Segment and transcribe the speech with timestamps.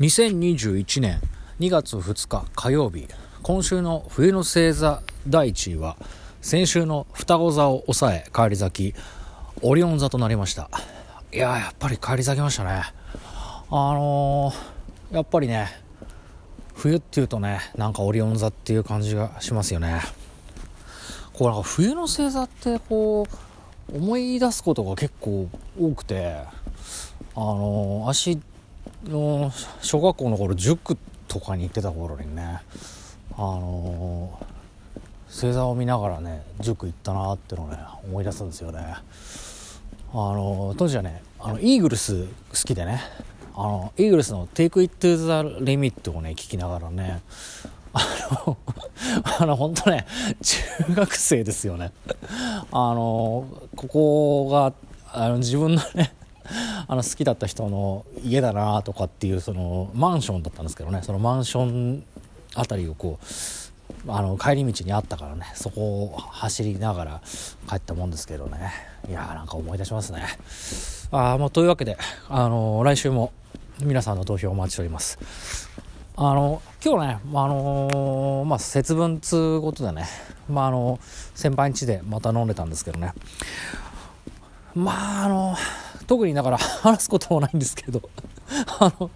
[0.00, 1.20] 2021年
[1.58, 3.06] 2月2日火曜日
[3.42, 5.98] 今週の冬の星座第1位は
[6.40, 8.96] 先週の双子座を抑え返り咲き
[9.60, 10.70] オリオン座となりました。
[11.34, 12.82] いややっぱり返り咲きましたね。
[13.70, 15.68] あのー、やっぱりね
[16.76, 20.00] 冬っていうとねなんかオリオン座っていう感じがしますよね。
[21.34, 23.26] こうなんか冬の星座ってこ
[23.92, 26.36] う思い出すことが結構多くて
[27.34, 28.40] あのー、足
[29.04, 30.96] の小学校の頃塾
[31.28, 32.60] とかに行ってた頃にね
[33.36, 34.38] あの
[35.28, 38.96] 星座を見ながらね塾行ったなってのをね思い出すんですよね。
[40.12, 43.00] あの当時はねあのイーグルス好きでね
[43.54, 47.22] あのイーグルスの「Take It to the Limit」をね聞きながらね
[47.92, 48.04] あ
[48.46, 48.56] の
[49.38, 50.06] あの本当ね
[50.42, 51.92] 中学生ですよね。
[52.72, 54.72] あのここが
[55.12, 56.12] あの自分のね
[56.90, 61.02] あの好きだった人の家だなとかっていうそのマンションだったんですけどね。
[61.04, 62.02] そのマンション
[62.56, 63.20] あたりをこ
[64.08, 65.46] うあの帰り道にあったからね。
[65.54, 67.22] そこを走りながら
[67.68, 68.72] 帰ったもんですけどね。
[69.08, 70.24] いやーなんか思い出しますね。
[71.12, 71.96] あまあというわけで
[72.28, 73.32] あの来週も
[73.80, 75.70] 皆さんの投票をお待ちしております。
[76.16, 80.06] あの今日ね、あのー、まあ、節分つうことでね、
[80.48, 80.98] まあ、あの
[81.36, 83.14] 先輩ん家でまた飲んでたんですけどね。
[84.74, 85.56] まああの
[86.06, 88.02] 特にだから話すこともないんですけど
[88.80, 89.10] あの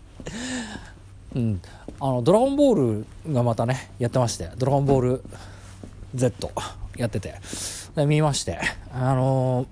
[1.34, 1.60] うん。
[2.00, 5.24] あのドラゴンボールがまたねやってましてドラゴンボール
[6.14, 6.50] Z
[6.96, 7.34] やってて
[7.96, 8.58] で見まして
[8.92, 9.66] あの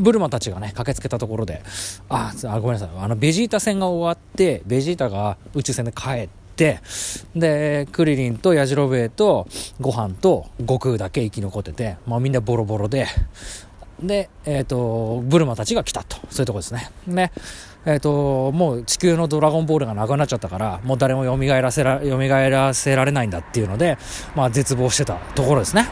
[0.00, 1.62] ブルマたちがね駆けつけたところで
[2.08, 2.90] ああごめんなさい。
[2.96, 6.80] あのベジータ戦が終わってベジータが宇宙船で帰って
[7.34, 9.46] でクリリンとヤジロベエと
[9.80, 13.06] ご飯と悟空だけ生き残ってて、まあ、みんなボロボロで
[14.02, 16.16] で、えっ、ー、と、ブルマたちが来たと。
[16.30, 16.90] そういうとこですね。
[17.06, 17.32] で、
[17.84, 23.98] えっ、ー、と、もう地球のドラゴンボールがなくなっちゃったから、もう誰も蘇らせら、蘇らせられないんだっていうので、
[24.36, 25.88] まあ絶望してたところですね。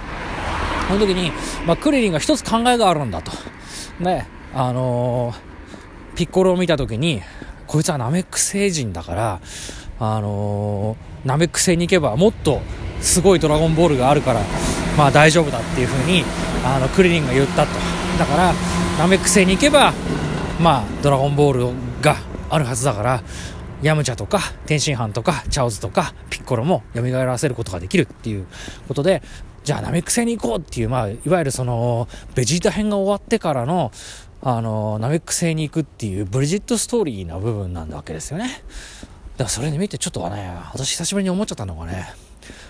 [0.89, 1.33] その時に、
[1.67, 3.33] まあクリリンが一つ考えがあるんだと。
[3.99, 7.23] ね、あのー、ピッコロを見た時に、
[7.67, 9.41] こいつはナメック星人だから、
[9.99, 12.61] あのー、ナメック星に行けばもっと
[13.01, 14.41] すごいドラゴンボールがあるから、
[14.97, 16.25] まあ大丈夫だっていう風に、
[16.65, 17.86] あの、クリリンが言ったと。
[18.19, 18.55] だから
[18.99, 19.93] ナメック星に行けば
[20.61, 22.17] まあドラゴンボールが
[22.49, 23.23] あるはずだから
[23.83, 28.47] ヤムチャとか天津飯とかチャオズとかピッコロも蘇らせることができるっていう
[28.89, 29.23] ことで
[29.65, 33.93] じゃあナメック星に行こうっていうまあいわゆるそのベジータ編が終わってからの
[34.43, 38.63] あのナメック星に行くっていうブリジットストーリーな部分なんだわけですよね。
[39.37, 42.07] だからそれで見てちょっとね私久しぶりに思っちゃったのがね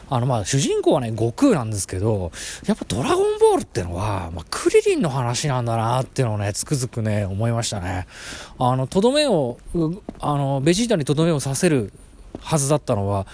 [0.09, 2.31] あの、まあ、主人公はね、悟空なんですけど、
[2.67, 8.07] やっぱドラゴンボールってのは、まあ、クリリンの話なんだなっていうのをね、つくづくね、思いましたね。
[8.59, 9.59] あの、とどめを、
[10.21, 11.93] あの、ベジータにとどめをさせる
[12.41, 13.27] はずだったのは、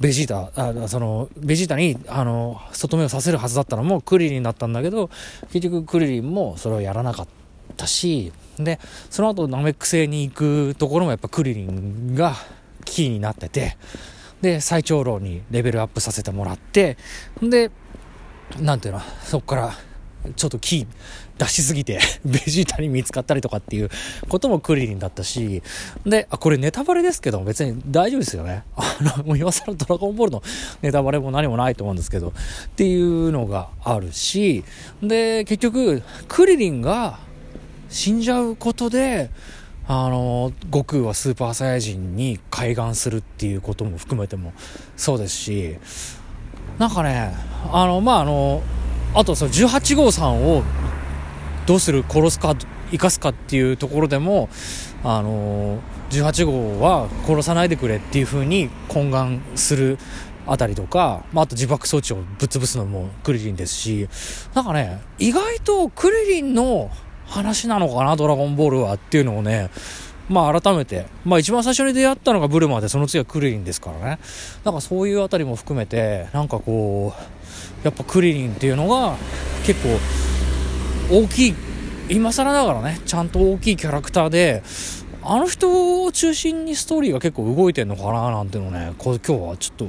[0.00, 5.10] ベジータ、あその、ベジータに、あの、外目をさせるはずだったのもクリリンだったんだけど、
[5.52, 7.28] 結局クリリンもそれをやらなかっ
[7.76, 8.78] たし、で、
[9.10, 12.34] その後ナメック星に行くところもやっぱクリリンが
[12.84, 13.76] キーになってて、
[14.42, 16.96] で、最長老にレベルアップさせてもらって、
[17.42, 17.70] で、
[18.60, 19.72] なんていうの、そこから、
[20.36, 20.86] ちょっとキー
[21.38, 23.90] 出しすぎて、 ベジータに見つかったりとかっていう
[24.28, 25.62] こともクリリンだったし、
[26.04, 28.64] で、あ、これネタバレですけど、別に大丈夫ですよね。
[28.76, 30.42] あの、もう今更ドラゴンボールの
[30.82, 34.64] ネタバレも何もないと思うんですけど、っていうのがあるし、
[35.02, 37.20] で、結局、クリリンが
[37.88, 39.30] 死んじゃうことで、
[39.88, 44.52] あの、悟空はスーパーサイヤ人に開眼するっていうことも含めても
[44.96, 45.76] そうですし、
[46.78, 47.34] なんかね、
[47.72, 48.62] あの、まあ、あの、
[49.14, 50.62] あとその18号さんを
[51.66, 52.54] どうする殺すか
[52.90, 54.48] 生かすかっていうところでも
[55.02, 59.98] あの18号は殺さないでくれっていう風に懇願する
[60.46, 64.08] あたりとか、まあ、あと自爆装置をぶっ潰すのもクリリンですし
[64.54, 66.90] なんかね意外とクリリンの
[67.28, 69.70] 話なのかな、ドラゴンボールはっていうのをね、
[70.28, 74.18] まあ改めて、まあ一番最初に出会ったのがブルマで、その次はクリリンですからね。
[74.64, 79.16] なんかそういうあたりも含めて、なんかこう、やっぱクリリンっていうのが
[79.64, 79.98] 結構
[81.22, 81.54] 大きい、
[82.10, 84.62] 今更ながらね、ちゃんと大きいキャラクターで、
[85.22, 89.86] あの人を中心にストーリーが結構動いてんのかななんてのね、こ今日はちょっと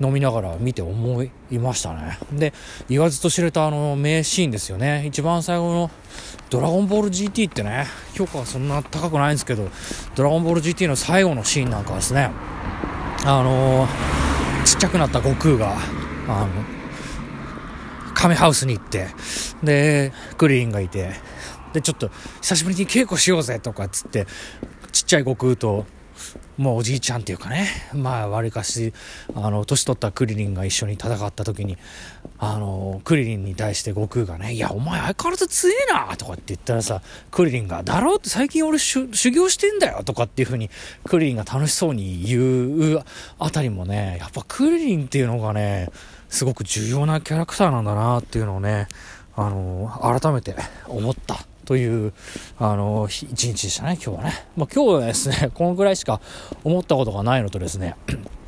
[0.00, 2.18] 飲みながら見て思いましたね。
[2.32, 2.52] で、
[2.88, 5.04] 言わずと知れたあの名シーンですよね。
[5.06, 5.90] 一番最後の
[6.50, 9.68] ドラゴンボール GT ってね、評価はそんな高くないんですけど、
[10.14, 12.30] ドラゴンボール GT の最後のシーンなんかはですね、
[13.24, 15.76] あのー、ちっちゃくなった悟空が、
[16.28, 16.48] あの、
[18.14, 19.08] カメハウスに行って、
[19.62, 21.12] で、クリリンがいて、
[21.72, 22.10] で、ちょっと
[22.40, 24.26] 久しぶりに稽古しようぜとかっつって、
[24.92, 25.86] ちっちゃい悟空と
[26.56, 28.92] もうおじいちゃんっていうかねまあわりかし
[29.34, 31.78] あの年取ったクリリンが一緒に戦った時に
[32.38, 40.70] あのクリリンに対して悟空がね「いやお前相変わらず強えな」とかって言ったらさクリリンが「だろう?」って最近俺修行してんだよとかっていう風に
[41.04, 43.04] クリリンが楽しそうに言う
[43.38, 45.90] あたりもねやっぱクリリンっていうのがね
[46.28, 48.88] すごく重要なキャラクターなんだなっていうのをね
[49.34, 50.56] あの改めて
[50.86, 51.38] 思った
[51.68, 52.14] という、
[52.58, 54.46] あの、一日でしたね、今日はね。
[54.56, 56.18] まあ、今日はですね、 このぐらいしか
[56.64, 57.94] 思ったことがないのとですね、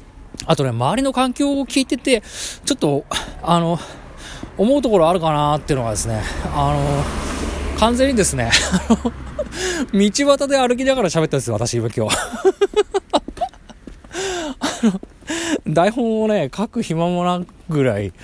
[0.46, 2.22] あとね、周りの環境を聞いてて、
[2.64, 3.04] ちょっと、
[3.42, 3.78] あの、
[4.56, 6.22] 思うところあるかなっていうのがですね、
[6.54, 8.50] あの、完全にですね、
[8.88, 8.96] あの、
[9.92, 12.16] 道端で歩きながら喋ったんですよ、私今今日。
[14.60, 14.98] あの、
[15.68, 18.14] 台本をね、書く暇もなくぐらい、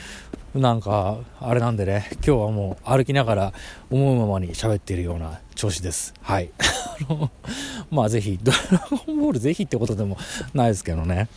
[0.57, 3.53] なんか、あれなんでね、今日はもう歩きながら
[3.91, 6.15] 思うままに喋っているような調子です。
[6.23, 6.51] はい。
[7.09, 7.31] あの、
[7.91, 8.59] まあぜひ、ドラ
[9.07, 10.17] ゴンボールぜひってことでも
[10.55, 11.29] ないですけどね。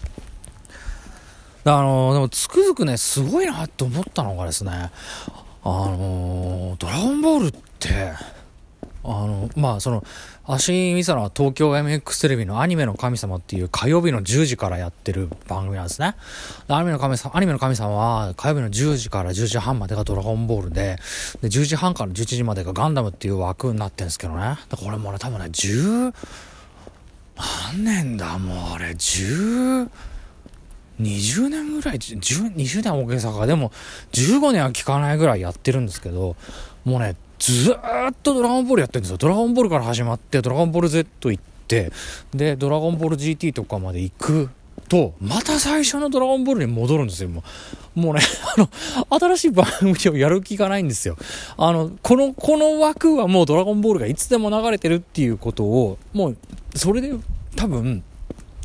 [1.66, 8.13] あの、でもつくづくね、すごいなって思ったのがですね、あの、ドラゴンボールって、
[9.12, 10.04] あの、まあその、
[10.46, 16.16] 足見たのは東京 MX テレビのアニメの神様っていう火曜日の10時からやってる番組なんですね。
[16.68, 20.98] アニメの神様、アニメの神様は火曜日の10時から10時半までがドラゴンボールで、
[21.42, 24.40] で、10時半から11時までがガンダムっていう枠になってるんですけどね。
[24.40, 26.14] だからこれもね、多分ね、10、
[27.74, 29.90] 何年だ、もうあれ、10、
[31.02, 33.48] 20年ぐらい、10 20年は大げさか。
[33.48, 33.72] でも、
[34.12, 36.36] 15年は聞かないぐらいやってるんですけど、
[36.86, 39.18] もうね、ずーっとドラゴンボールやってるんですよ。
[39.18, 41.92] ドラゴンボールから始まって、ドラゴンボール Z 行って、
[42.34, 44.50] で、ドラゴンボール GT とかまで行く
[44.90, 47.44] と、また最初のドラゴンボールに戻るんですよ、も
[47.96, 48.00] う。
[48.00, 48.22] もうね、
[48.58, 48.70] あの、
[49.20, 51.18] 新しい番組をやる気がないんですよ。
[51.58, 56.38] あの、この、この枠はもうドラゴンボールがいつでも流れてるっていうことを、もう、
[56.76, 57.14] それで
[57.56, 58.04] 多分、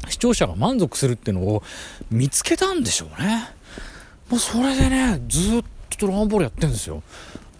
[0.08, 1.62] 視聴者が満足するっていうのを
[2.10, 3.50] 見つけたんでしょうね。
[4.28, 7.02] もうそれでね、ずっとドラゴンボールやってるんですよ。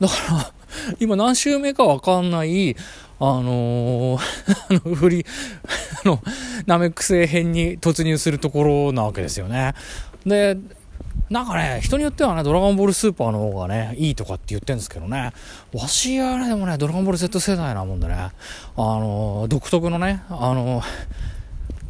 [0.00, 0.52] だから、
[1.00, 2.76] 今何週目かわかんない、
[3.20, 4.20] あのー、
[4.82, 5.26] あの、振り、
[6.04, 6.22] あの、
[6.66, 9.74] ナメック星編に突入するところなわけですよね。
[10.26, 10.56] で、
[11.30, 15.32] なんかね、人によってはね、ドラゴンボールスーパーの方がね、いいとかって言ってるんですけどね、
[15.72, 18.30] わしはね、でもね、ドラゴンボール Z 世代なもんでね、あ
[18.76, 20.84] のー、独特のね、あのー、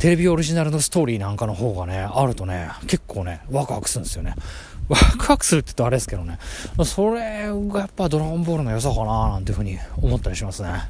[0.04, 4.34] テレビオリジナルのストーリーなんかの方がね、あるとね、結構ね、ワクワクするんですよね。
[4.90, 6.38] ワクワクするって言うとあれですけどね。
[6.84, 10.68] それがやっぱドラゴンボールの良さかななんていうふうに思ったりしますね。
[10.68, 10.82] あ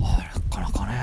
[0.00, 0.94] なかなかね、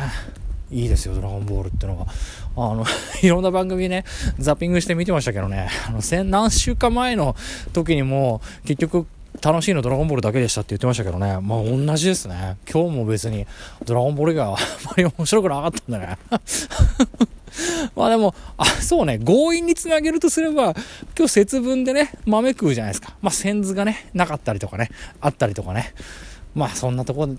[0.71, 2.07] いいですよ、ドラゴンボールってのが。
[2.07, 2.83] あの、
[3.21, 4.03] いろんな番組ね、
[4.39, 7.35] ザッピングして見てましたけどね、あの、先何週間前の
[7.71, 9.05] 時にも、結局、
[9.41, 11.39] 楽しいのドラゴンボールだけでしたって言ってましたけどね。
[11.41, 12.57] まあ同じですね。
[12.71, 13.45] 今日も別に
[13.85, 14.57] ドラゴンボールが あんま
[14.97, 16.17] り面白くなかったんだね。
[17.95, 20.75] まあでも、あ、そうね、強引につなげるとすれば、
[21.17, 23.15] 今日節分でね、豆食うじゃないですか。
[23.21, 24.89] まあ、線図がね、なかったりとかね、
[25.21, 25.93] あったりとかね。
[26.57, 27.35] まあ、そんなとこで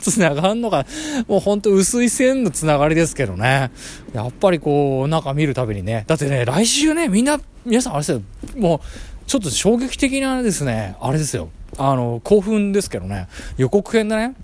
[0.00, 0.86] つながんのが、
[1.26, 3.70] もうほんと薄い線のつながりですけどね。
[4.12, 6.04] やっぱりこう、中見るたびにね。
[6.06, 8.22] だってね、来週ね、みんな、皆さんあれですよ、
[8.56, 8.80] もう、
[9.26, 11.48] ちょっと衝撃的なですね、あれですよ。
[11.78, 14.34] あの、興奮ですけどね、予告編でね、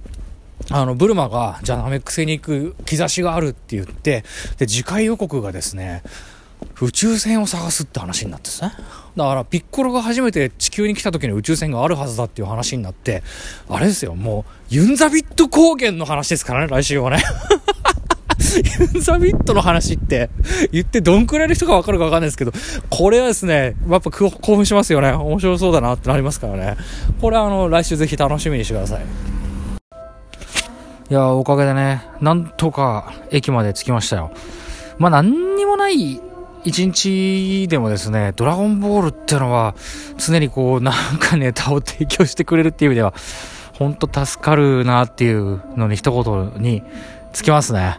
[0.70, 4.24] あの、ブルマが、じゃあナメック星に行く兆しがあるって言って、
[4.58, 6.02] で、次回予告がですね、
[6.80, 8.72] 宇宙船を探すって話になってですね。
[9.16, 13.22] だから、ピッコロが初めて地球に来た時に宇宙船があるはずだっていう話になって、
[13.68, 17.22] あれですよ、もう、ユンザビット高原の話ですからね、来週はね。
[18.94, 20.30] ユンザビットの話って
[20.72, 22.52] 言ってどんくらいの人がわかるかわかんないですけど、
[22.88, 25.12] これはですね、やっぱ興奮しますよね。
[25.12, 26.76] 面白そうだなってなりますからね。
[27.20, 29.00] これはあの、来週ぜひ楽しみにしてください。
[31.10, 34.30] いやおかげでね、なんとか駅まで着きましたよ。
[34.98, 36.20] まあ、何にもない
[36.62, 39.74] 一日でもですね、ドラゴンボールってのは、
[40.18, 43.14] 常にこう、なんかネタを提供してくれるっていう意味では、
[43.72, 46.82] ほんと助かるなっていうのに一言に
[47.32, 47.98] つきますね。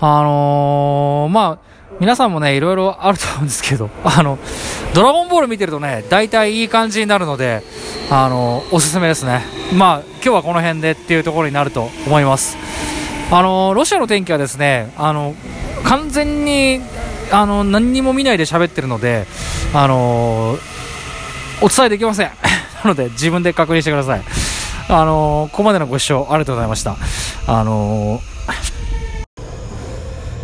[0.00, 1.68] あのー、まあ、
[2.00, 4.38] 皆さんもね、いろいろあると思うんですけど、 あの、
[4.94, 7.62] ドラゴンボール見てるとね、大体いい感じになるので、
[8.10, 9.44] あの、おすすめですね。
[9.74, 12.56] まあ、今日はこの辺でっていうところになると思います。
[13.30, 15.34] あの、ロシアの天気はですね、あの、
[15.82, 16.80] 完全に、
[17.32, 19.26] あの、何にも見ないで喋ってるので、
[19.74, 20.56] あの、
[21.60, 22.30] お伝えできません。
[22.84, 24.22] なので、自分で確認してください。
[24.88, 26.96] あの、ここまでのご視聴ありがとうございました。
[27.46, 28.22] あの、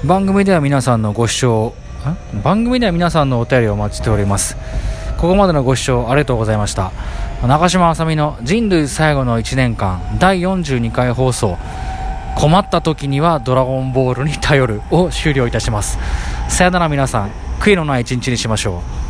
[0.05, 1.73] 番組では皆さんのご視聴
[2.43, 4.55] 番組では皆さんのお便りをお待ちしております。
[5.17, 6.93] ここまでのご視聴ありがとうございました。
[7.47, 11.57] 中島あさみの人類最後の1年間第42回放送。
[12.37, 15.99] 困った時にはドラゴンボールに頼るを終了いたします。
[16.51, 17.31] さよなら皆さん。
[17.61, 19.04] 悔いのない一日にしましょう。